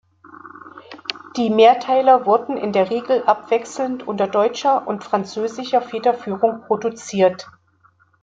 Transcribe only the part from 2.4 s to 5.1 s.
in der Regel abwechselnd unter deutscher und